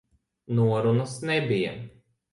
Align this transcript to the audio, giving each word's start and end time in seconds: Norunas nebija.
Norunas 0.59 1.13
nebija. 1.31 1.75